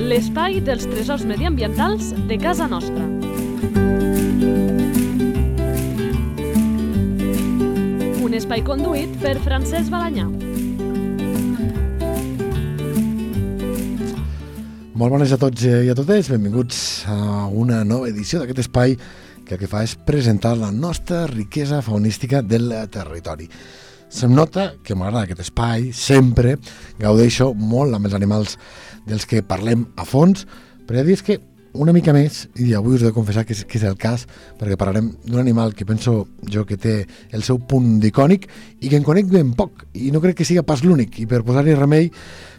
[0.00, 3.04] l'espai dels tresors mediambientals de casa nostra.
[8.22, 10.26] Un espai conduït per Francesc Balanyà.
[14.96, 16.78] Molt bones a tots i a totes, benvinguts
[17.12, 18.94] a una nova edició d'aquest espai
[19.46, 23.46] que el que fa és presentar la nostra riquesa faunística del territori.
[24.16, 26.54] Se'm nota que m'agrada aquest espai, sempre
[26.96, 28.54] gaudeixo molt amb els animals
[29.04, 30.46] dels que parlem a fons,
[30.88, 31.36] però ja dius que
[31.76, 34.26] una mica més, i avui us he de confessar que és, que és el cas,
[34.58, 36.96] perquè parlarem d'un animal que penso jo que té
[37.36, 38.48] el seu punt d'icònic
[38.80, 41.44] i que en conec ben poc, i no crec que siga pas l'únic, i per
[41.46, 42.10] posar-hi remei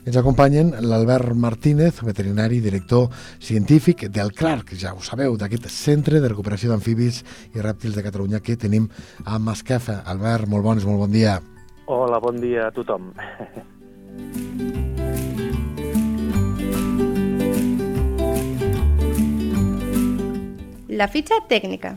[0.07, 3.09] ens acompanyen l'Albert Martínez, veterinari, director
[3.43, 7.23] científic del CLARC, ja ho sabeu, d'aquest Centre de Recuperació d'Amfibis
[7.57, 8.87] i Rèptils de Catalunya que tenim
[9.25, 10.03] a Masquefa.
[10.07, 11.41] Albert, molt bones, molt bon dia.
[11.87, 13.11] Hola, bon dia a tothom.
[20.97, 21.91] La fitxa tècnica.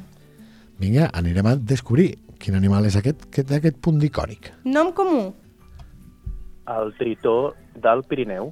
[0.80, 2.10] Vinga, anirem a descobrir
[2.42, 4.50] quin animal és aquest que té aquest punt icònic.
[4.68, 5.22] Nom comú.
[6.68, 8.50] El tritó del Pirineu.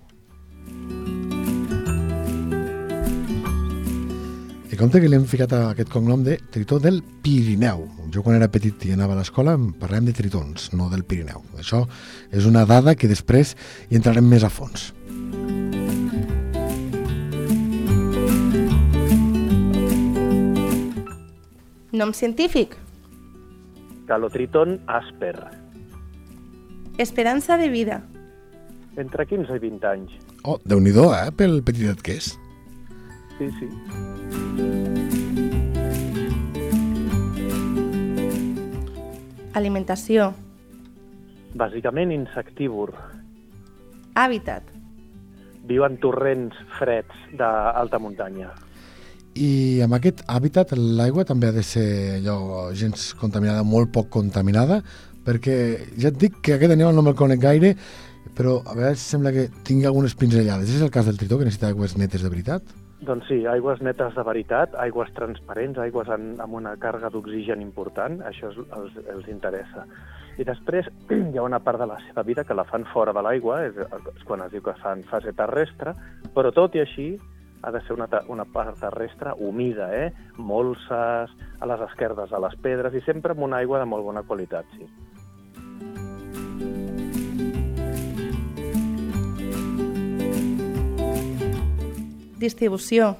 [4.72, 7.84] I compte que li hem ficat aquest cognom de tritó del Pirineu.
[8.14, 11.44] Jo quan era petit i anava a l'escola em parlem de tritons, no del Pirineu.
[11.60, 11.84] Això
[12.32, 13.52] és una dada que després
[13.90, 14.94] hi entrarem més a fons.
[21.98, 22.76] Nom científic.
[24.06, 25.34] Calotriton asper.
[26.96, 28.04] Esperança de vida.
[28.96, 30.12] Entre 15 i 20 anys.
[30.46, 32.28] Oh, déu nhi eh, pel petitet que és.
[33.34, 33.66] Sí, sí.
[39.58, 40.30] Alimentació.
[41.58, 42.94] Bàsicament insectívor.
[44.14, 44.70] Hàbitat.
[45.66, 48.54] Viu en torrents freds d'alta muntanya.
[49.38, 54.80] I amb aquest hàbitat l'aigua també ha de ser allò gens contaminada, molt poc contaminada,
[55.26, 55.54] perquè
[56.00, 57.74] ja et dic que aquest animal no me'l conec gaire,
[58.34, 60.72] però a vegades sembla que tingui algunes pinzellades.
[60.74, 62.74] És el cas del tritó, que necessita aigües netes de veritat?
[63.06, 68.18] Doncs sí, aigües netes de veritat, aigües transparents, aigües en, amb una càrrega d'oxigen important,
[68.26, 69.86] això és, els, els interessa.
[70.38, 73.22] I després hi ha una part de la seva vida que la fan fora de
[73.22, 75.94] l'aigua, és, és quan es diu que fan fase terrestre,
[76.34, 77.12] però tot i així
[77.62, 80.12] ha de ser una, una part terrestre humida, eh?
[80.36, 84.22] molses, a les esquerdes a les pedres i sempre amb una aigua de molt bona
[84.22, 84.88] qualitat, sí.
[92.38, 93.16] Distribució.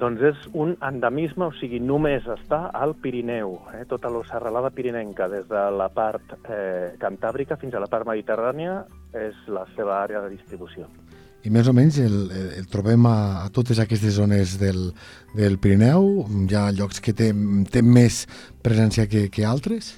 [0.00, 3.84] Doncs és un endemisme, o sigui, només està al Pirineu, eh?
[3.86, 8.80] tota la serralada pirinenca, des de la part eh, cantàbrica fins a la part mediterrània,
[9.12, 10.88] és la seva àrea de distribució.
[11.40, 14.90] I més o menys el, el, trobem a, a totes aquestes zones del,
[15.32, 16.26] del Pirineu?
[16.44, 17.30] Hi ha llocs que té,
[17.72, 18.26] té més
[18.64, 19.94] presència que, que altres?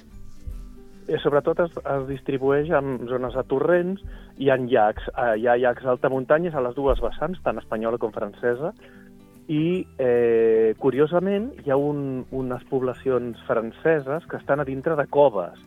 [1.11, 3.99] I sobretot es, es distribueix en zones de torrents,
[4.39, 7.99] hi ha llacs, eh, hi ha llacs d'alta muntanya a les dues vessants, tant espanyola
[7.99, 8.71] com francesa,
[9.51, 15.59] i eh, curiosament hi ha un, unes poblacions franceses que estan a dintre de coves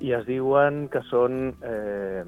[0.00, 2.24] i es diuen que són eh,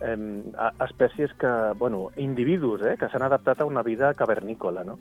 [0.00, 0.42] eh,
[0.84, 4.98] espècies que, bueno, individus, eh, que s'han adaptat a una vida cavernícola, no?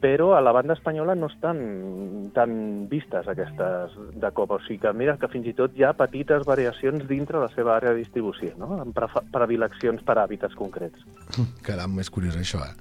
[0.00, 4.56] però a la banda espanyola no estan tan vistes aquestes de cop.
[4.56, 7.76] O sigui que mira que fins i tot hi ha petites variacions dintre la seva
[7.76, 8.80] àrea de distribució, no?
[8.80, 8.96] amb
[9.30, 11.04] predileccions per hàbitats concrets.
[11.68, 12.74] Caram, és curiós això, eh?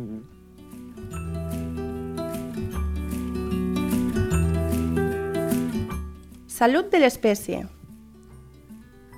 [0.00, 0.40] Mm -hmm.
[6.46, 7.81] Salut de l'espècie.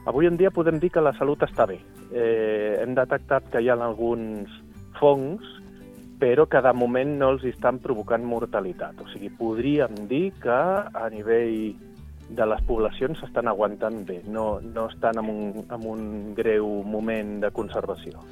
[0.04, 1.78] Avui en dia podem dir que la salut està bé.
[2.12, 4.52] Eh, hem detectat que hi ha alguns
[5.00, 5.54] fongs
[6.18, 9.00] però que de moment no els estan provocant mortalitat.
[9.02, 11.74] O sigui, podríem dir que a nivell
[12.34, 16.04] de les poblacions s'estan aguantant bé, no, no estan en un, en un
[16.36, 18.22] greu moment de conservació.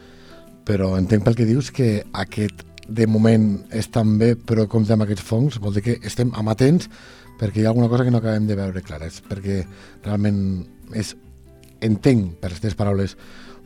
[0.64, 5.26] Però entenc pel que dius que aquest de moment estan bé, però compte amb aquests
[5.26, 6.88] fongs, vol dir que estem amatents
[7.40, 9.62] perquè hi ha alguna cosa que no acabem de veure clara, és perquè
[10.06, 10.40] realment
[10.94, 11.12] és,
[11.82, 13.16] entenc per aquestes paraules,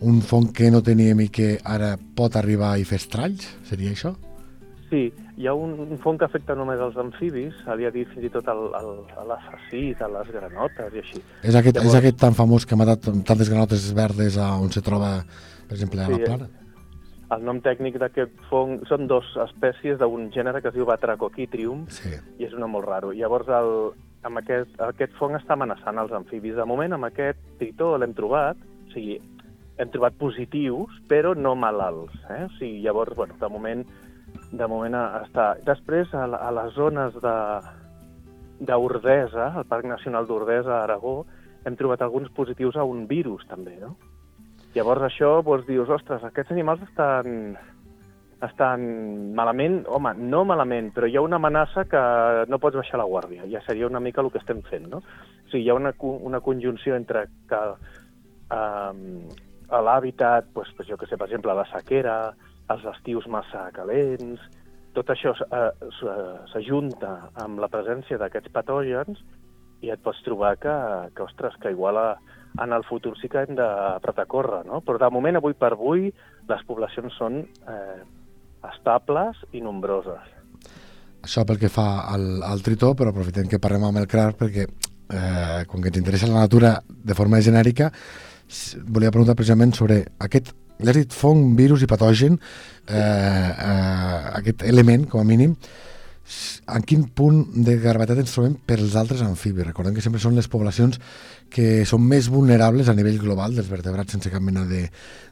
[0.00, 3.48] un fong que no teníem i que ara pot arribar i fer estralls?
[3.68, 4.16] Seria això?
[4.90, 8.30] Sí, hi ha un, un fong que afecta només els amfibis, havia dit fins i
[8.30, 11.22] tot l'assassí de les granotes i així.
[11.42, 11.90] És aquest, Llavors...
[11.90, 15.18] és aquest tan famós que ha matat tantes granotes verdes a on se troba,
[15.66, 16.48] per exemple, a sí, la plana?
[17.34, 22.12] El nom tècnic d'aquest fong són dos espècies d'un gènere que es diu Batracoquitrium sí.
[22.38, 23.10] i és una molt raro.
[23.16, 23.72] Llavors el,
[24.24, 26.56] amb aquest, aquest fong està amenaçant els amfibis.
[26.56, 29.20] De moment amb aquest tritó l'hem trobat, o sigui,
[29.76, 32.16] hem trobat positius, però no malalts.
[32.30, 32.44] Eh?
[32.46, 33.84] O sigui, llavors, bueno, de moment,
[34.52, 35.54] de moment està...
[35.66, 37.36] Després, a, a les zones de
[38.72, 41.26] al Parc Nacional d'Ordesa, a Aragó,
[41.66, 43.96] hem trobat alguns positius a un virus, també, no?
[44.74, 47.56] Llavors això, doncs dius, ostres, aquests animals estan,
[48.44, 48.82] estan
[49.34, 52.02] malament, home, no malament, però hi ha una amenaça que
[52.50, 53.46] no pots baixar la guàrdia.
[53.48, 55.00] Ja seria una mica el que estem fent, no?
[55.00, 57.62] O sigui, hi ha una, una conjunció entre que
[58.52, 59.00] um,
[59.88, 62.16] l'hàbitat, doncs, pues, jo que sé, per exemple, la sequera,
[62.74, 64.42] els estius massa calents,
[64.96, 65.70] tot això eh,
[66.52, 67.10] s'ajunta
[67.44, 69.20] amb la presència d'aquests patògens
[69.84, 70.74] i et pots trobar que,
[71.14, 72.08] que ostres, que igual a,
[72.64, 74.80] en el futur sí que hem d'apretar a córrer, no?
[74.80, 76.08] Però de moment, avui per avui,
[76.48, 78.00] les poblacions són eh,
[78.74, 80.32] estables i nombroses.
[81.26, 84.66] Això pel que fa al, al tritó, però aprofitem que parlem amb el CRAR perquè
[84.66, 87.90] eh, com que ens interessa la natura de forma genèrica,
[88.86, 90.52] volia preguntar precisament sobre aquest,
[90.84, 92.38] l'has dit fong, virus i patogen,
[92.86, 95.56] eh, eh, aquest element, com a mínim,
[96.74, 99.68] en quin punt de gravetat ens trobem per als altres amfibis?
[99.68, 100.98] Recordem que sempre són les poblacions
[101.52, 104.86] que són més vulnerables a nivell global dels vertebrats sense cap mena de,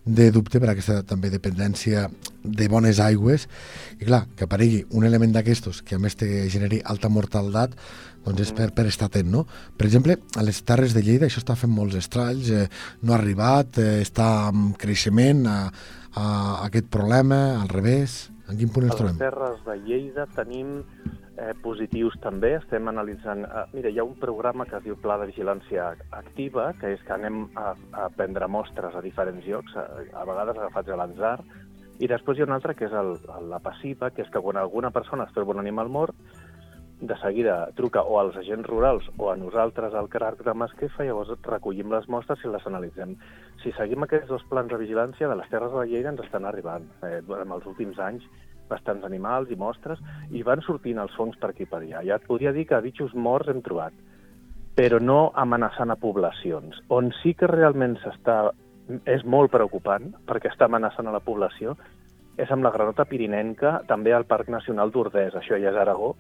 [0.05, 2.07] de dubte per aquesta també dependència
[2.45, 3.49] de bones aigües
[3.99, 7.75] i clar, que aparegui un element d'aquestos que a més te generi alta mortalitat
[8.25, 9.45] doncs és per, per estar atent, no?
[9.77, 12.69] Per exemple, a les Terres de Lleida això està fent molts estralls, eh,
[13.03, 15.59] no ha arribat, eh, està en creixement a,
[16.15, 16.29] a,
[16.69, 18.23] aquest problema, al revés...
[18.49, 19.15] En quin punt ens trobem?
[19.15, 22.55] A les Terres de Lleida tenim eh, positius també.
[22.59, 23.45] Estem analitzant...
[23.47, 27.05] Eh, mira, hi ha un programa que es diu Pla de Vigilància Activa, que és
[27.07, 27.73] que anem a,
[28.05, 31.37] a prendre mostres a diferents llocs, a, a vegades agafats a l'atzar,
[32.03, 33.15] i després hi ha un altre que és el,
[33.51, 36.17] la passiva, que és que quan alguna persona es troba un animal mort,
[37.07, 41.33] de seguida truca o als agents rurals o a nosaltres al CRARC de Masquefa, llavors
[41.43, 43.15] recollim les mostres i les analitzem.
[43.63, 46.45] Si seguim aquests dos plans de vigilància, de les Terres de la Lleida ens estan
[46.45, 46.89] arribant.
[47.03, 48.27] Eh, en els últims anys
[48.69, 50.01] bastants animals i mostres,
[50.33, 52.05] i van sortint els fongs per aquí per allà.
[52.07, 53.97] Ja et podria dir que bitxos morts hem trobat,
[54.75, 56.81] però no amenaçant a poblacions.
[56.89, 58.39] On sí que realment s'està
[59.09, 61.77] és molt preocupant, perquè està amenaçant a la població,
[62.37, 66.15] és amb la granota pirinenca, també al Parc Nacional d'Ordès, això ja és Aragó,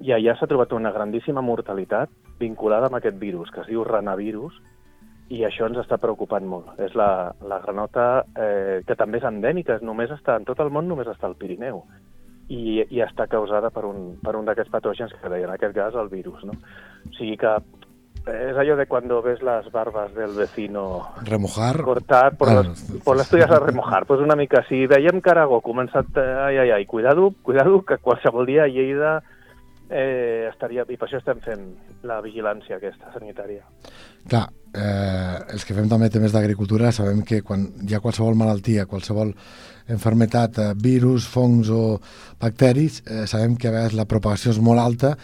[0.00, 2.10] i allà s'ha trobat una grandíssima mortalitat
[2.40, 4.58] vinculada amb aquest virus, que es diu ranavirus,
[5.32, 6.74] i això ens està preocupant molt.
[6.82, 10.86] És la, la granota eh, que també és endèmica, només està en tot el món,
[10.88, 11.82] només està al Pirineu
[12.48, 15.98] i, i està causada per un, per un d'aquests patògens que deia, en aquest cas
[15.98, 16.44] el virus.
[16.46, 16.54] No?
[17.08, 17.56] O sigui que
[18.26, 23.16] és allò de quan ves les barbes del vecino remojar cortar por, ah, las, por
[23.22, 27.30] tuyas a remojar pues una mica, si veiem que Aragó començat, ai, ai, ai, cuidado,
[27.42, 29.22] cuidado que qualsevol dia a Lleida
[29.90, 31.64] eh, estaria, i per això estem fent
[32.06, 33.64] la vigilància aquesta sanitària.
[34.26, 34.44] Clar,
[34.74, 39.34] eh, els que fem també temes d'agricultura sabem que quan hi ha qualsevol malaltia, qualsevol
[39.88, 42.00] enfermetat, eh, virus, fongs o
[42.40, 45.16] bacteris, eh, sabem que a vegades la propagació és molt alta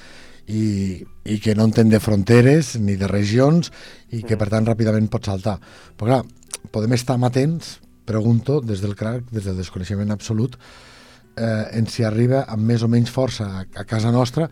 [0.47, 3.73] i, i que no entén de fronteres ni de regions
[4.11, 4.39] i que mm.
[4.39, 5.59] per tant ràpidament pot saltar.
[5.97, 6.23] Però clar,
[6.71, 10.57] podem estar amatents, pregunto, des del crac, des del desconeixement absolut,
[11.37, 14.49] eh, en si arriba amb més o menys força a, a casa nostra,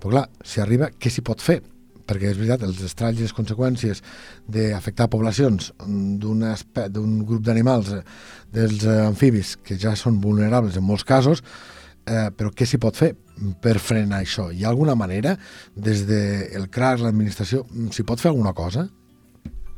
[0.00, 1.60] però clar, si arriba, què s'hi pot fer?
[2.02, 4.02] Perquè és veritat, els estralls i les conseqüències
[4.50, 8.02] d'afectar poblacions d'un grup d'animals, eh,
[8.52, 11.44] dels eh, amfibis, que ja són vulnerables en molts casos,
[12.06, 13.12] eh, però què s'hi pot fer
[13.62, 14.48] per frenar això?
[14.50, 15.36] Hi ha alguna manera,
[15.76, 17.62] des del CRAC, l'administració,
[17.94, 18.88] s'hi pot fer alguna cosa?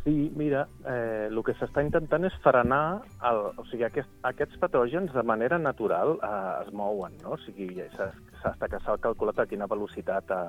[0.04, 5.14] Sí, mira, eh, el que s'està intentant és frenar, el, o sigui, aquest, aquests patògens
[5.16, 6.32] de manera natural eh,
[6.66, 7.38] es mouen, no?
[7.38, 8.10] O sigui, s'ha
[8.44, 10.42] s'ha calculat a quina velocitat eh,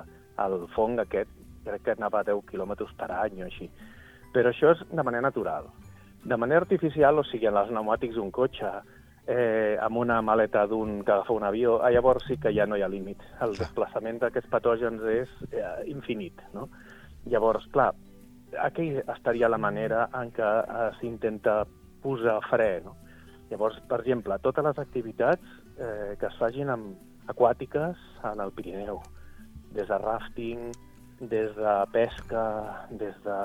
[0.44, 1.32] el fong aquest,
[1.64, 3.70] crec que anava a 10 km per any o així.
[4.34, 5.70] Però això és de manera natural.
[6.26, 8.74] De manera artificial, o sigui, en els pneumàtics d'un cotxe,
[9.26, 12.76] eh, amb una maleta d'un que agafa un avió, ah, llavors sí que ja no
[12.76, 13.24] hi ha límit.
[13.40, 16.68] El desplaçament d'aquests patògens és eh, infinit, no?
[17.26, 17.94] Llavors, clar,
[18.62, 21.64] aquí estaria la manera en què eh, s'intenta
[22.02, 22.70] posar fre.
[22.84, 22.96] No?
[23.50, 28.00] Llavors, per exemple, totes les activitats eh, que es fagin amb aquàtiques
[28.30, 29.00] en el Pirineu,
[29.74, 30.70] des de rafting,
[31.20, 32.46] des de pesca,
[32.90, 33.38] des de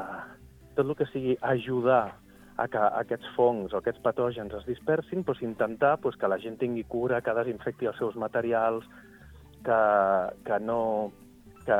[0.75, 2.17] tot el que sigui ajudar
[2.61, 6.59] a que aquests fongs o aquests patògens es dispersin, doncs intentar doncs, que la gent
[6.61, 8.85] tingui cura, que desinfecti els seus materials,
[9.65, 9.81] que,
[10.45, 11.11] que no
[11.65, 11.77] que,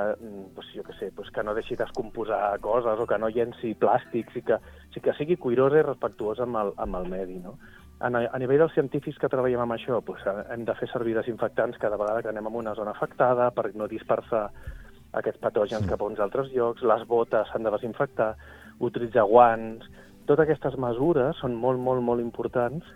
[0.55, 4.37] pues, jo que sé, pues, que no deixi descomposar coses o que no llenci plàstics
[4.37, 4.57] i que,
[4.93, 7.39] sí que sigui cuirosa i respectuosa amb el, amb el medi.
[7.43, 7.57] No?
[8.01, 11.81] A, a nivell dels científics que treballem amb això, pues, hem de fer servir desinfectants
[11.81, 14.47] cada vegada que anem a una zona afectada per no dispersar
[15.19, 15.89] aquests patògens sí.
[15.91, 18.31] cap a uns altres llocs, les botes s'han de desinfectar,
[18.79, 19.85] utilitzar guants,
[20.25, 22.87] totes aquestes mesures són molt, molt, molt importants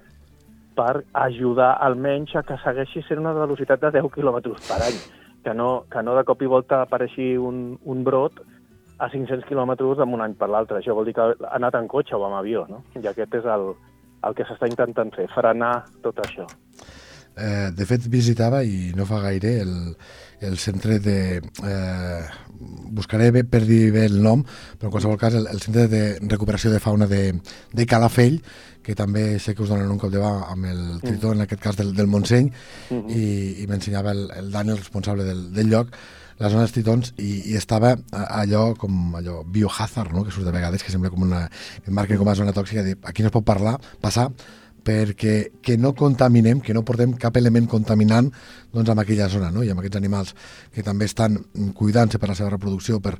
[0.75, 4.97] per ajudar almenys a que segueixi sent una velocitat de 10 km per any,
[5.45, 8.41] que no, que no de cop i volta apareixi un, un brot
[8.97, 10.79] a 500 km d'un any per l'altre.
[10.79, 12.81] Això vol dir que ha anat en cotxe o amb avió, no?
[12.97, 13.73] I aquest és el,
[14.25, 16.47] el que s'està intentant fer, frenar tot això.
[17.37, 19.75] Eh, de fet, visitava, i no fa gaire, el,
[20.41, 21.41] el centre de...
[21.41, 22.23] Eh,
[22.95, 24.45] buscaré bé per dir bé el nom,
[24.79, 27.33] però en qualsevol cas el, el centre de recuperació de fauna de,
[27.75, 28.39] de Calafell,
[28.85, 31.35] que també sé que us donen un cop de va amb el tritó, mm.
[31.35, 33.11] en aquest cas del, del Montseny, mm -hmm.
[33.11, 35.91] i, i m'ensenyava el, el Dani, el responsable del, del lloc,
[36.37, 40.23] la zona dels tritons i, i estava allò com allò biohazard, no?
[40.23, 41.49] que surt de vegades, que sembla com una...
[41.83, 44.31] que marca com a zona tòxica, de, aquí no es pot parlar, passar,
[44.85, 48.29] perquè que no contaminem, que no portem cap element contaminant
[48.73, 49.63] doncs, amb aquella zona, no?
[49.65, 50.35] i amb aquests animals
[50.73, 51.39] que també estan
[51.77, 53.15] cuidant-se per la seva reproducció, per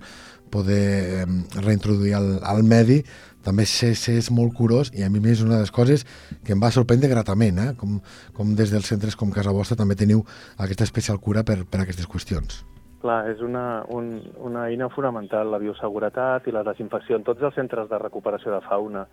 [0.54, 1.26] poder
[1.58, 3.02] reintroduir al, al medi,
[3.46, 6.06] també s'és molt curós i a mi és una de les coses
[6.46, 7.74] que em va sorprendre gratament, eh?
[7.78, 8.00] com,
[8.34, 10.24] com des dels centres com casa vostra també teniu
[10.58, 12.64] aquesta especial cura per, per aquestes qüestions.
[13.06, 17.20] Clar, és una, un, una eina fonamental, la bioseguretat i la desinfecció.
[17.20, 19.06] En tots els centres de recuperació de fauna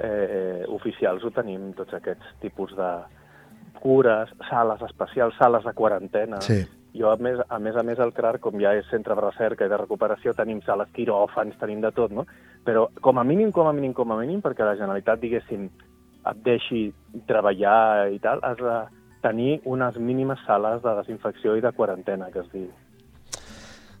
[0.00, 2.90] eh, oficials ho tenim, tots aquests tipus de
[3.80, 6.40] cures, sales especials, sales de quarantena.
[6.40, 6.62] Sí.
[6.94, 9.66] Jo, a més, a més a més, al CRAR, com ja és centre de recerca
[9.66, 12.24] i de recuperació, tenim sales quiròfans, tenim de tot, no?
[12.64, 15.66] Però com a mínim, com a mínim, com a mínim, perquè la Generalitat, diguéssim,
[16.30, 16.84] et deixi
[17.28, 18.78] treballar i tal, has de
[19.26, 22.70] tenir unes mínimes sales de desinfecció i de quarantena, que es diu.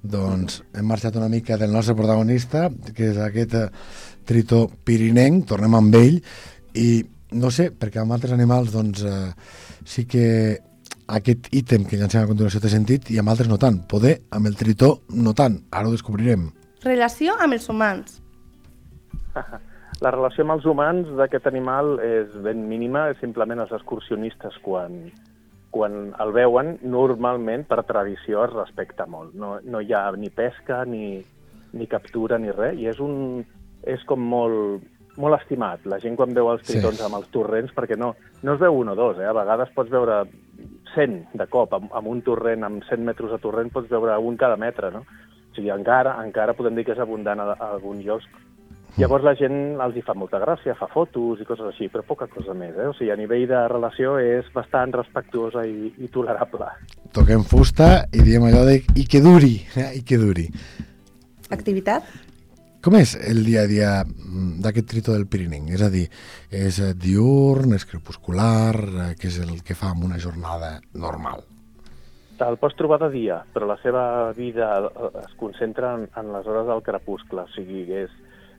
[0.04, 3.66] Doncs hem marxat una mica del nostre protagonista, que és aquest eh,
[4.28, 6.20] tritó pirinenc, tornem amb ell,
[6.76, 6.88] i
[7.34, 9.32] no sé, perquè amb altres animals doncs, eh,
[9.88, 10.26] sí que
[11.16, 13.82] aquest ítem que llancem a continuació té sentit i amb altres no tant.
[13.88, 15.58] Poder, amb el tritó, no tant.
[15.72, 16.50] Ara ho descobrirem.
[16.84, 18.20] Relació amb els humans.
[20.04, 25.06] La relació amb els humans d'aquest animal és ben mínima, és simplement els excursionistes quan,
[25.74, 29.34] quan el veuen, normalment, per tradició, es respecta molt.
[29.34, 31.18] No, no hi ha ni pesca, ni,
[31.74, 33.42] ni captura, ni res, i és, un,
[33.82, 34.84] és com molt,
[35.18, 35.82] molt estimat.
[35.90, 37.06] La gent quan veu els tritons sí.
[37.06, 38.12] amb els torrents, perquè no,
[38.46, 39.26] no es veu un o dos, eh?
[39.26, 40.22] a vegades pots veure
[40.94, 44.38] 100 de cop, amb, amb un torrent, amb 100 metres de torrent, pots veure un
[44.38, 45.02] cada metre, no?
[45.02, 48.30] O sigui, encara, encara podem dir que és abundant a, a alguns llocs
[48.94, 52.28] Llavors la gent els hi fa molta gràcia, fa fotos i coses així, però poca
[52.30, 52.76] cosa més.
[52.78, 52.86] Eh?
[52.86, 56.68] O sigui, a nivell de relació és bastant respectuosa i, i tolerable.
[57.16, 59.88] Toquem fusta i diem allò de i que duri, eh?
[59.98, 60.46] i que duri.
[61.50, 62.06] Activitat?
[62.84, 65.72] Com és el dia a dia mm, d'aquest tritó del Pirinenc?
[65.74, 66.04] És a dir,
[66.54, 71.42] és diurn, és crepuscular, eh, què és el que fa en una jornada normal?
[72.44, 74.04] El pots trobar de dia, però la seva
[74.36, 78.12] vida eh, es concentra en, en les hores del crepuscle, o sigui, és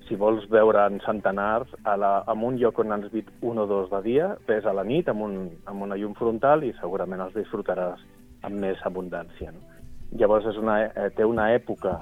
[0.07, 3.65] si vols veure en centenars, a la, en un lloc on has vist un o
[3.69, 7.23] dos de dia, ves a la nit amb, un, amb una llum frontal i segurament
[7.25, 8.03] els disfrutaràs
[8.45, 9.53] amb més abundància.
[9.55, 9.63] No?
[10.19, 11.97] Llavors és una, eh, té una època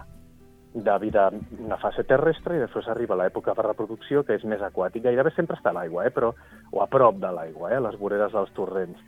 [0.74, 1.30] de vida,
[1.60, 5.10] una fase terrestre, i després arriba l'època de reproducció, que és més aquàtica.
[5.10, 6.34] Gairebé sempre està a l'aigua, eh, però,
[6.72, 9.00] o a prop de l'aigua, eh, a les voreres dels torrents.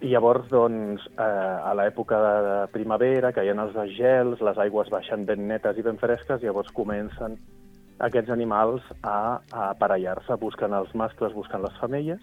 [0.00, 4.90] I llavors, doncs, eh, a l'època de primavera, que hi ha els gels, les aigües
[4.90, 7.38] baixen ben netes i ben fresques, llavors comencen
[8.02, 12.22] aquests animals a, a aparellar-se, busquen els mascles, busquen les femelles,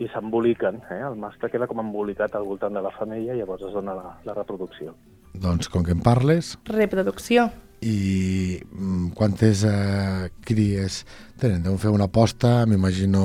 [0.00, 0.80] i s'emboliquen.
[0.90, 1.00] Eh?
[1.04, 4.14] El mascle queda com embolicat al voltant de la femella i llavors es dona la,
[4.24, 4.94] la reproducció.
[5.34, 6.56] Doncs, com que en parles...
[6.68, 7.48] Reproducció.
[7.80, 11.02] I mm, quantes eh, cries
[11.40, 11.62] tenen?
[11.64, 13.22] Deuen fer una aposta, m'imagino,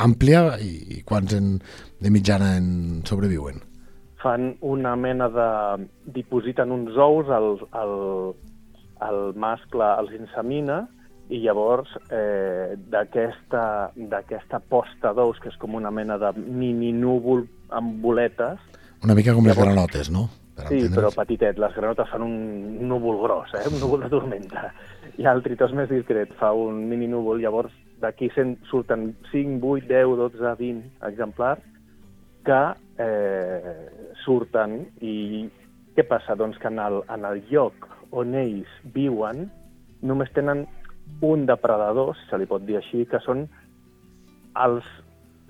[0.00, 1.58] àmplia i, i quants en,
[2.00, 3.60] de mitjana en sobreviuen?
[4.20, 5.50] Fan una mena de...
[6.12, 7.94] dipositen uns ous, el, el,
[9.06, 10.82] el mascle els insemina,
[11.30, 18.00] i llavors eh, d'aquesta posta d'ous, que és com una mena de mini núvol amb
[18.02, 18.58] boletes...
[19.06, 20.26] Una mica com llavors, les granotes, no?
[20.58, 21.60] Per sí, però petitet.
[21.62, 22.34] Les granotes fan un
[22.90, 23.62] núvol gros, eh?
[23.70, 24.72] un núvol de tormenta.
[25.20, 27.72] I el tritós més discret fa un mini núvol, llavors
[28.02, 31.64] d'aquí surten 5, 8, 10, 12, 20 exemplars
[32.44, 32.60] que
[33.04, 33.88] eh,
[34.24, 35.14] surten i
[35.96, 36.36] què passa?
[36.38, 39.48] Doncs que en el, en el lloc on ells viuen
[40.00, 40.64] només tenen
[41.20, 43.44] un depredador, si se li pot dir així, que són
[44.58, 44.86] els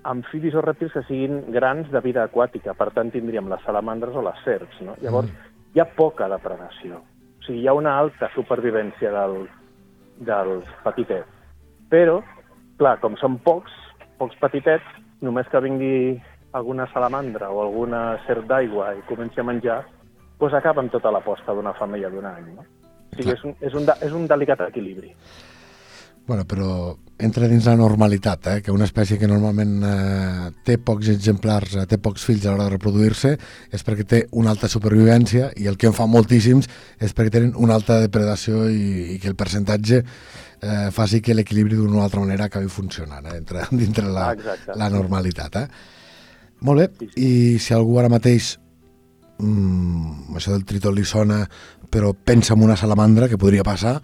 [0.03, 2.73] amfibis o rèptils que siguin grans de vida aquàtica.
[2.77, 4.81] Per tant, tindríem les salamandres o les serps.
[4.85, 4.97] No?
[5.01, 5.53] Llavors, mm.
[5.75, 7.01] hi ha poca depredació.
[7.01, 9.45] O sigui, hi ha una alta supervivència del,
[10.25, 11.39] dels petitets.
[11.91, 12.19] Però,
[12.79, 13.73] clar, com són pocs,
[14.19, 15.95] pocs petitets, només que vingui
[16.57, 19.81] alguna salamandra o alguna serp d'aigua i comenci a menjar,
[20.39, 22.47] doncs acaba amb tota la posta d'una femella d'un any.
[22.57, 22.65] No?
[23.11, 25.13] O sigui, és un, és, un, és un delicat equilibri.
[26.27, 28.61] Bueno, però entra dins la normalitat, eh?
[28.63, 32.69] que una espècie que normalment eh, té pocs exemplars, eh, té pocs fills a l'hora
[32.69, 33.33] de reproduir-se,
[33.73, 36.69] és perquè té una alta supervivència i el que en fa moltíssims
[37.01, 41.77] és perquè tenen una alta depredació i, i que el percentatge eh, faci que l'equilibri
[41.77, 43.37] d'una o altra manera acabi funcionant eh?
[43.39, 44.77] dintre, dintre la, Exacte.
[44.77, 45.61] la normalitat.
[45.61, 45.67] Eh?
[46.61, 48.55] Molt bé, i si algú ara mateix
[49.41, 51.41] mm, això del tritó li sona
[51.91, 53.97] però pensa en una salamandra que podria passar,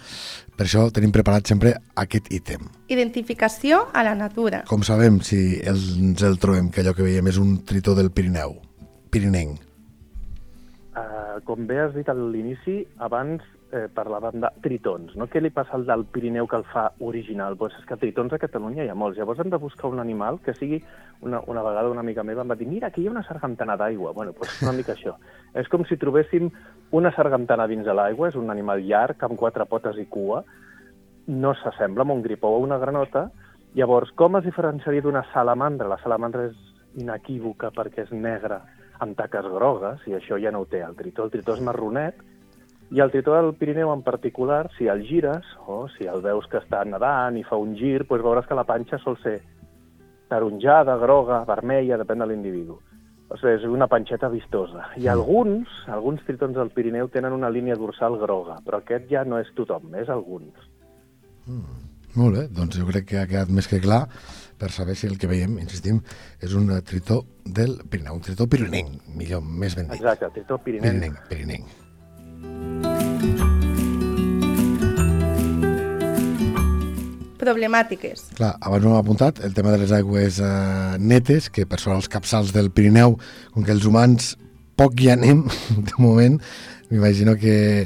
[0.58, 2.67] per això tenim preparat sempre aquest ítem.
[2.91, 4.65] Identificació a la natura.
[4.67, 8.58] Com sabem si ens el trobem, que allò que veiem és un tritó del Pirineu,
[9.13, 9.67] pirinenc?
[10.98, 15.27] Uh, com bé has dit a l'inici, abans eh, parlàvem de tritons, no?
[15.30, 17.58] Què li passa al del Pirineu que el fa original?
[17.60, 19.20] Pues és que tritons a Catalunya hi ha molts.
[19.20, 20.80] Llavors hem de buscar un animal que sigui...
[21.22, 23.75] Una, una vegada una amiga meva em va dir mira, aquí hi ha una sargantana
[23.77, 24.13] d'aigua.
[24.13, 25.16] Bueno, pues una mica això.
[25.58, 26.50] És com si trobéssim
[26.98, 30.44] una sargantana dins de l'aigua, és un animal llarg, amb quatre potes i cua,
[31.27, 33.27] no s'assembla amb un gripó o una granota.
[33.77, 35.89] Llavors, com es diferenciaria d'una salamandra?
[35.89, 36.58] La salamandra és
[37.01, 38.62] inequívoca perquè és negra
[39.04, 41.25] amb taques grogues, i això ja no ho té el tritó.
[41.27, 42.20] El tritó és marronet,
[42.89, 46.62] i el tritó del Pirineu en particular, si el gires, o si el veus que
[46.62, 49.42] està nedant i fa un gir, doncs veuràs que la panxa sol ser
[50.32, 52.77] taronjada, groga, vermella, depèn de l'individu.
[53.27, 54.86] O sigui, és una panxeta vistosa.
[54.96, 59.39] I alguns, alguns tritons del Pirineu tenen una línia dorsal groga, però aquest ja no
[59.44, 60.56] és tothom, és alguns.
[62.18, 64.08] Molt bé, doncs jo crec que ha quedat més que clar
[64.58, 66.00] per saber si el que veiem, insistim,
[66.42, 70.02] és un eh, tritó del Pirineu, un tritó pirinenc, millor, més ben dit.
[70.02, 71.22] Exacte, tritó pirinenc.
[71.30, 71.66] Pirinenc, pirinenc.
[77.38, 78.34] Problemàtiques.
[78.40, 82.02] Clar, abans ho hem apuntat, el tema de les aigües eh, netes, que per sobre
[82.02, 83.20] els capçals del Pirineu,
[83.54, 84.34] com que els humans
[84.78, 85.46] poc hi anem,
[85.92, 86.42] de moment,
[86.90, 87.86] m'imagino que,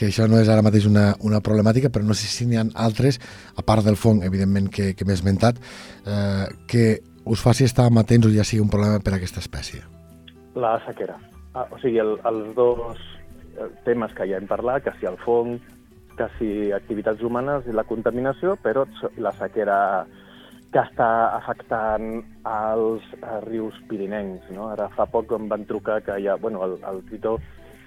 [0.00, 2.64] que això no és ara mateix una, una problemàtica, però no sé si n'hi ha
[2.80, 3.18] altres,
[3.52, 5.58] a part del fong, evidentment, que, que m'he esmentat,
[6.08, 6.84] eh, que
[7.28, 9.82] us faci estar amatents o ja sigui un problema per a aquesta espècie.
[10.56, 11.18] La sequera.
[11.52, 13.04] Ah, o sigui, el, els dos
[13.58, 15.58] eh, temes que ja hem parlat, que si el fong,
[16.16, 18.88] que si activitats humanes i la contaminació, però
[19.20, 19.78] la sequera
[20.72, 24.48] que està afectant als eh, rius pirinencs.
[24.56, 24.72] No?
[24.72, 27.36] Ara fa poc em van trucar que hi ha, bueno, el, el tritó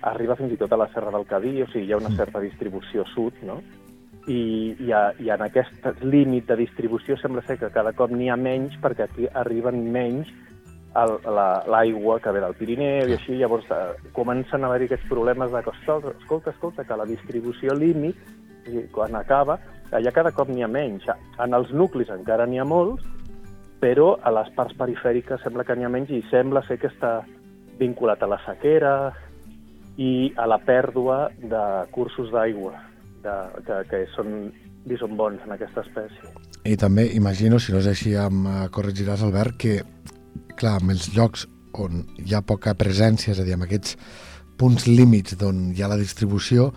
[0.04, 2.40] arriba fins i tot a la Serra del Cadí, o sigui, hi ha una certa
[2.44, 3.62] distribució sud, no?
[4.28, 8.30] I, i, a, i en aquest límit de distribució sembla ser que cada cop n'hi
[8.32, 10.30] ha menys perquè aquí arriben menys
[10.96, 15.10] el- la- l'aigua que ve del Pirineu i així, llavors eh, comencen a haver-hi aquests
[15.10, 18.16] problemes de que, escolta, escolta, que la distribució límit,
[18.94, 19.58] quan acaba,
[19.92, 21.04] allà cada cop n'hi ha menys.
[21.44, 23.04] En els nuclis encara n'hi ha molts,
[23.82, 27.26] però a les parts perifèriques sembla que n'hi ha menys i sembla ser que està
[27.78, 28.94] vinculat a la sequera
[29.98, 32.74] i a la pèrdua de cursos d'aigua,
[33.24, 34.52] que, que són,
[34.90, 36.34] i són bons en aquesta espècie.
[36.66, 39.80] I també imagino, si no és així, em eh, corregiràs, Albert, que,
[40.60, 43.98] clar, en els llocs on hi ha poca presència, és a dir, en aquests
[44.60, 46.72] punts límits d'on hi ha la distribució,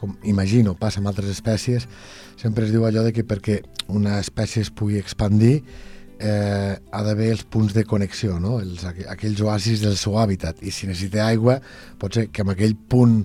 [0.00, 1.86] com imagino, passa amb altres espècies,
[2.40, 3.60] sempre es diu allò de que perquè
[3.92, 5.60] una espècie es pugui expandir
[6.20, 8.58] eh, ha d'haver els punts de connexió, no?
[8.60, 11.58] els, aqu- aquells oasis del seu hàbitat, i si necessita aigua,
[11.98, 13.24] pot ser que amb aquell punt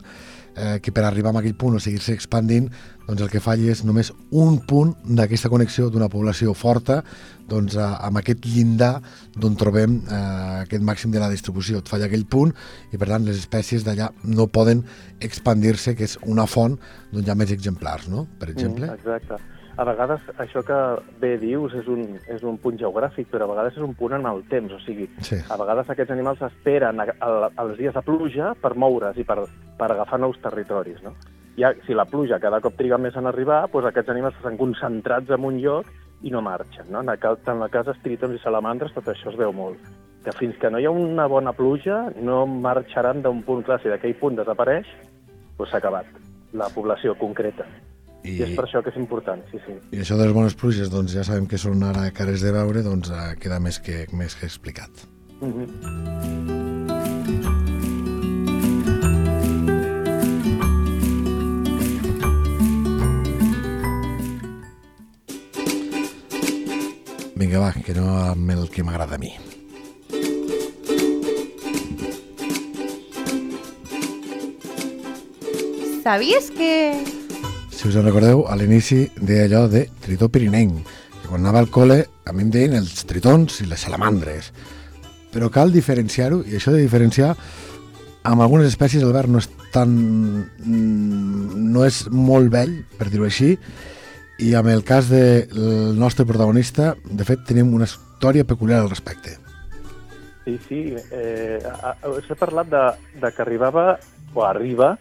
[0.56, 2.70] eh, que per arribar a aquell punt o seguir-se expandint,
[3.06, 7.04] doncs el que falli és només un punt d'aquesta connexió d'una població forta
[7.46, 8.96] doncs, a, amb aquest llindar
[9.36, 11.84] d'on trobem eh, aquest màxim de la distribució.
[11.84, 12.56] Et falla aquell punt
[12.90, 14.82] i, per tant, les espècies d'allà no poden
[15.22, 16.80] expandir-se, que és una font
[17.12, 18.26] d'on hi ha més exemplars, no?
[18.40, 18.88] Per exemple.
[18.88, 19.38] Mm, exacte.
[19.78, 20.76] A vegades això que
[21.20, 24.26] bé dius és un, és un punt geogràfic, però a vegades és un punt en
[24.30, 24.72] el temps.
[24.72, 25.36] O sigui, Sí.
[25.50, 29.42] a vegades aquests animals esperen als dies de pluja per moure's i per,
[29.78, 31.02] per agafar nous territoris.
[31.04, 31.12] No?
[31.58, 35.30] Ja, si la pluja cada cop triga més en arribar, doncs aquests animals estan concentrats
[35.30, 35.86] en un lloc
[36.24, 36.88] i no marxen.
[36.90, 37.02] No?
[37.02, 39.78] En cas, en el cas d'estritons i salamandres tot això es veu molt.
[40.24, 43.82] Que fins que no hi ha una bona pluja no marxaran d'un punt clar.
[43.82, 44.88] Si d'aquell punt desapareix,
[45.58, 46.06] doncs s'ha acabat
[46.54, 47.66] la població concreta.
[48.26, 48.40] I...
[48.40, 49.78] I és per això que és important, sí, sí.
[49.94, 52.82] I això de les bones pluges, doncs ja sabem que són ara cares de veure,
[52.86, 55.06] doncs eh, queda més que, més que explicat.
[55.42, 56.76] Mm -hmm.
[67.36, 69.36] Vinga, va, que no amb el que m'agrada a mi.
[76.02, 77.15] Sabies que...
[77.86, 80.88] Si us en recordeu, a l'inici deia allò de tritó pirinenc,
[81.22, 84.48] que quan anava al col·le a mi em deien els tritons i les salamandres.
[85.30, 87.36] Però cal diferenciar-ho, i això de diferenciar
[88.26, 89.94] amb algunes espècies Albert no és tan...
[90.66, 93.54] mm, no és molt vell, per dir-ho així,
[94.42, 99.38] i amb el cas del nostre protagonista, de fet, tenim una història peculiar al respecte.
[100.48, 100.86] Sí, sí.
[101.14, 102.88] Eh, S'ha parlat de,
[103.22, 103.92] de que arribava,
[104.34, 104.96] o arriba,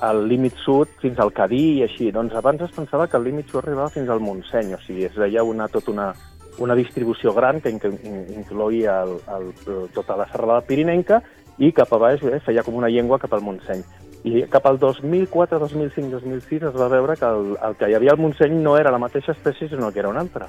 [0.00, 2.10] al límit sud fins al Cadí i així.
[2.14, 5.16] Doncs abans es pensava que el límit sud arribava fins al Montseny, o sigui, es
[5.18, 6.12] veia una, tot una,
[6.58, 9.50] una distribució gran que incloïa el, el,
[9.94, 11.22] tota la serralada pirinenca
[11.58, 13.82] i cap a baix eh, feia com una llengua cap al Montseny.
[14.28, 18.14] I cap al 2004, 2005, 2006 es va veure que el, el que hi havia
[18.14, 20.48] al Montseny no era la mateixa espècie, sinó que era una altra,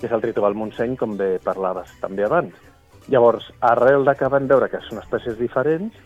[0.00, 2.56] que és el tritó del Montseny, com bé parlaves també abans.
[3.10, 5.96] Llavors, arrel de que van veure que són espècies diferents,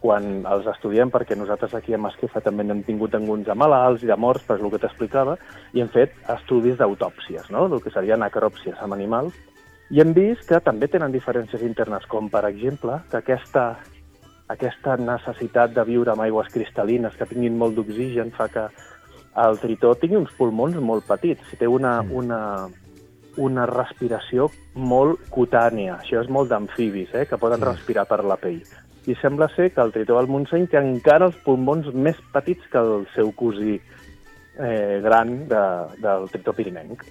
[0.00, 4.10] quan els estudiem, perquè nosaltres aquí a Masquefa també n'hem tingut alguns de malalts i
[4.10, 5.36] de morts, per el que t'explicava,
[5.74, 7.66] i hem fet estudis d'autòpsies, no?
[7.66, 9.34] el que serien necròpsies amb animals,
[9.90, 13.68] i hem vist que també tenen diferències internes, com per exemple que aquesta
[14.46, 18.68] aquesta necessitat de viure amb aigües cristal·lines que tinguin molt d'oxigen fa que
[19.42, 22.12] el tritó tingui uns pulmons molt petits, té una, mm.
[22.14, 22.40] una,
[23.42, 25.98] una respiració molt cutània.
[26.00, 27.72] Això és molt d'amfibis, eh, que poden mm.
[27.72, 28.62] respirar per la pell.
[29.06, 32.82] I sembla ser que el tritó del Montseny té encara els pulmons més petits que
[32.82, 35.62] el seu cosí eh, gran de,
[36.02, 37.06] del tritó pirinenc.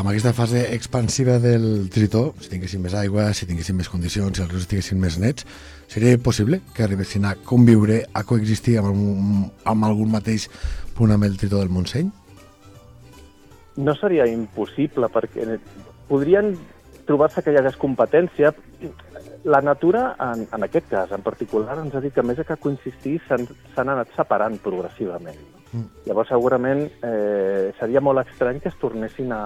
[0.00, 4.40] amb aquesta fase expansiva del tritó, si tinguéssim més aigua, si tinguéssim més condicions, si
[4.40, 5.44] els rius estiguessin més nets,
[5.92, 10.48] seria possible que arribessin a conviure, a coexistir amb, amb algun mateix
[10.96, 12.08] punt amb el tritó del Montseny?
[13.76, 15.46] No seria impossible, perquè
[16.08, 16.52] podrien
[17.06, 18.52] trobar-se que hi hagués competència.
[19.44, 23.16] La natura, en, en aquest cas en particular, ens ha dit que més que coincidir
[23.26, 25.38] s'han anat separant progressivament.
[25.72, 25.86] Mm.
[26.06, 29.44] Llavors, segurament, eh, seria molt estrany que es tornessin a,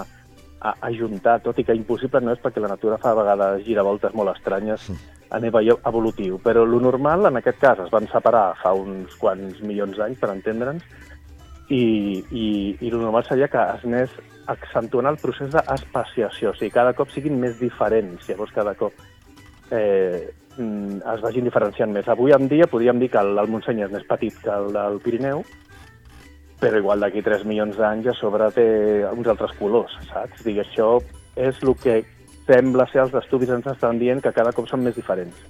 [0.60, 4.16] a, ajuntar, tot i que impossible no és perquè la natura fa a vegades giravoltes
[4.16, 4.88] molt estranyes
[5.34, 9.60] a nivell evolutiu, però lo normal en aquest cas es van separar fa uns quants
[9.66, 10.84] milions d'anys, per entendre'ns,
[11.68, 11.84] i,
[12.30, 12.46] i,
[12.80, 14.14] i lo normal seria que es anés
[14.50, 18.92] accentuant el procés d'espaciació, o sigui, cada cop siguin més diferents, llavors cada cop
[19.72, 22.08] eh, mm, es vagin diferenciant més.
[22.08, 25.00] Avui en dia podríem dir que el, el Montseny és més petit que el del
[25.04, 25.44] Pirineu,
[26.60, 28.66] però igual d'aquí 3 milions d'anys a sobre té
[29.10, 30.44] uns altres colors, saps?
[30.44, 30.98] Dic, això
[31.34, 32.02] és el que
[32.46, 35.40] sembla ser els estudis ens estan dient que cada cop són més diferents.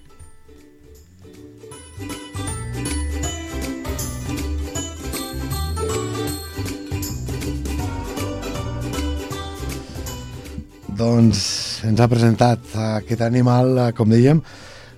[10.95, 14.39] Doncs ens ha presentat aquest animal, com dèiem,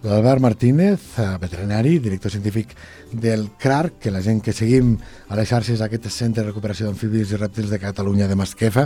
[0.04, 2.74] l'Albert Martínez, eh, veterinari, director científic
[3.12, 7.32] del CRAR, que la gent que seguim a les xarxes d'aquest centre de recuperació d'amfibis
[7.32, 8.84] i rèptils de Catalunya de Masquefa,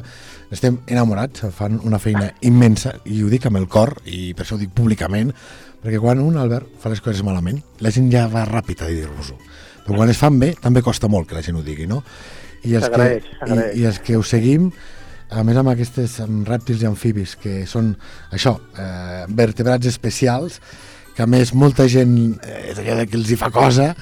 [0.51, 4.55] estem enamorats, fan una feina immensa, i ho dic amb el cor, i per això
[4.55, 5.35] ho dic públicament,
[5.83, 9.37] perquè quan un, Albert, fa les coses malament, la gent ja va ràpid a dir-vos-ho.
[9.83, 12.05] Però quan es fan bé, també costa molt que la gent ho digui, no?
[12.63, 13.13] I els, que,
[13.49, 14.71] i, i els que ho seguim,
[15.31, 17.93] a més amb aquests amb rèptils i amfibis, que són
[18.35, 20.61] això, eh, vertebrats especials,
[21.15, 23.95] que a més molta gent eh, és allò que els hi fa cosa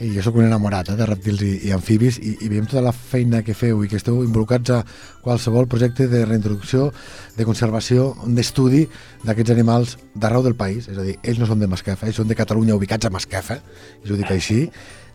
[0.00, 2.82] i jo sóc un enamorat eh, de rèptils i, i amfibis i, i veiem tota
[2.84, 4.80] la feina que feu i que esteu involucrats a
[5.24, 6.88] qualsevol projecte de reintroducció,
[7.36, 8.86] de conservació, d'estudi
[9.26, 12.30] d'aquests animals d'arreu del país, és a dir, ells no són de Masquefa, ells són
[12.30, 13.60] de Catalunya ubicats a Masquefa,
[14.04, 14.62] i ho dic així,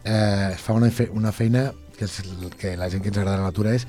[0.04, 2.20] eh, es fa una, fe, una feina que, és,
[2.60, 3.88] que la gent que ens agrada la natura és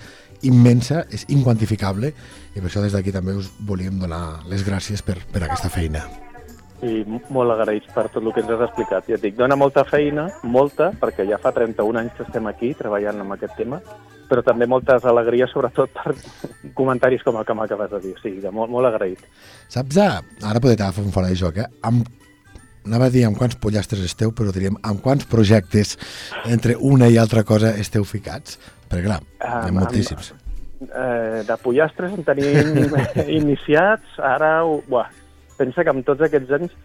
[0.49, 2.13] immensa, és inquantificable
[2.55, 6.07] i per això des d'aquí també us volíem donar les gràcies per, per aquesta feina
[6.85, 9.07] i molt agraïts per tot el que ens has explicat.
[9.09, 12.75] Ja et dic, dona molta feina, molta, perquè ja fa 31 anys que estem aquí
[12.77, 13.81] treballant amb aquest tema,
[14.29, 16.15] però també moltes alegries, sobretot per
[16.79, 18.15] comentaris com el que m'acabes de dir.
[18.19, 19.25] O sigui, molt, molt agraït.
[19.73, 21.69] Saps, ara podem fer un fora de joc, eh?
[21.87, 22.09] Amb,
[22.87, 25.97] anava a dir amb quants pollastres esteu, però diríem amb quants projectes
[26.45, 28.61] entre una i altra cosa esteu ficats?
[28.91, 30.33] Perquè clar, hi ha moltíssims.
[30.77, 32.85] Eh, de pollastres en tenim
[33.41, 34.59] iniciats, ara...
[34.89, 35.09] Buah,
[35.57, 36.77] pensa que amb tots aquests anys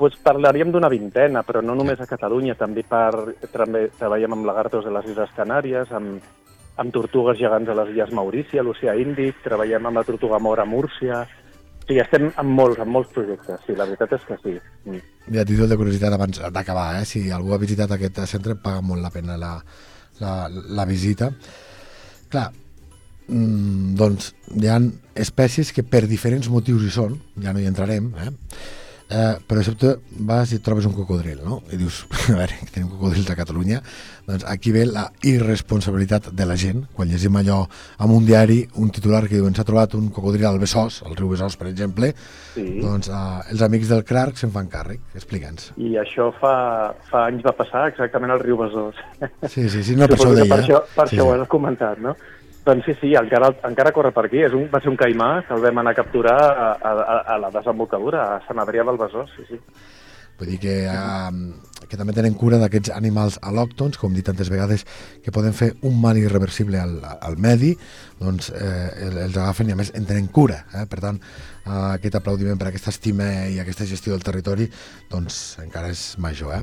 [0.00, 4.86] doncs parlaríem d'una vintena, però no només a Catalunya, també, per, també treballem amb lagartos
[4.86, 6.22] de les Illes Canàries, amb,
[6.80, 10.66] amb tortugues gegants a les Illes Maurícia, a l'Oceà Índic, treballem amb la tortuga mora
[10.66, 11.26] a Múrcia...
[11.90, 14.52] Sí, estem amb molts, amb molts projectes, sí, la veritat és que sí.
[14.86, 15.00] Mm.
[15.40, 17.06] A títol de curiositat, abans d'acabar, eh?
[17.08, 19.56] si algú ha visitat aquest centre, paga molt la pena la,
[20.20, 21.30] la, la visita.
[22.30, 22.48] Clar,
[23.28, 24.78] mm, doncs hi ha
[25.20, 28.30] espècies que per diferents motius hi són, ja no hi entrarem, eh?
[29.10, 29.96] Eh, però de sobte
[30.26, 31.60] vas i trobes un cocodril, no?
[31.72, 33.80] I dius, a veure, que tenim cocodrils a Catalunya,
[34.26, 37.64] doncs aquí ve la irresponsabilitat de la gent, quan llegim allò
[37.98, 41.30] amb un diari, un titular que diuen s'ha trobat un cocodril al Besòs, al riu
[41.34, 42.14] Besòs, per exemple,
[42.54, 42.80] Sí.
[42.82, 45.72] doncs eh, els amics del CRARC se'n fan càrrec, explica'ns.
[45.78, 48.98] I això fa, fa anys va passar exactament al riu Besòs.
[49.46, 50.54] Sí, sí, sí, no, per això ho Suposo que deia.
[50.54, 51.40] Per això, per sí, això ho sí.
[51.40, 52.16] has comentat, no?
[52.66, 54.42] Doncs sí, sí, encara, encara corre per aquí.
[54.44, 57.38] És un, va ser un caimà que el vam anar a capturar a, a, a
[57.46, 59.60] la desembocadura, a Sant Adrià del Besòs, sí, sí.
[60.40, 64.86] Vull dir que, eh, que també tenen cura d'aquests animals al·lòctons, com dit tantes vegades,
[65.22, 67.74] que poden fer un mal irreversible al, al medi,
[68.20, 70.62] doncs eh, el- els agafen i a més en tenen cura.
[70.72, 70.86] Eh?
[70.88, 74.70] Per tant, eh, aquest aplaudiment per aquesta estima i aquesta gestió del territori
[75.10, 76.54] doncs encara és major.
[76.56, 76.62] Eh?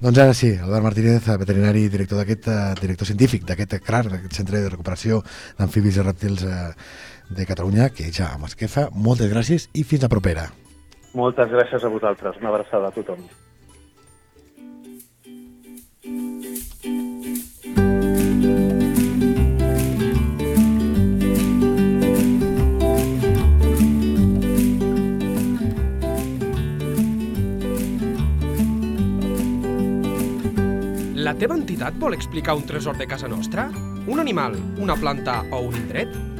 [0.00, 4.32] Doncs ara sí, Albert Martínez, veterinari i director d'aquest eh, director científic d'aquest CRAR, d'aquest
[4.40, 5.20] Centre de Recuperació
[5.58, 6.72] d'Amfibis i Rèptils eh,
[7.36, 10.48] de Catalunya, que ja amb esquefa, moltes gràcies i fins la propera.
[11.12, 12.36] Moltes gràcies a vosaltres.
[12.38, 13.24] Una abraçada a tothom.
[31.20, 33.68] La teva entitat vol explicar un tresor de casa nostra?
[34.06, 36.39] Un animal, una planta o un indret?